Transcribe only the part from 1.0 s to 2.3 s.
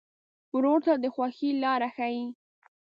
د خوښۍ لاره ښيي.